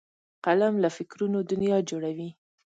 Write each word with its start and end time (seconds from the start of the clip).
قلم 0.45 0.73
له 0.83 0.89
فکرونو 0.97 1.39
دنیا 1.51 1.77
جوړوي 1.89 2.29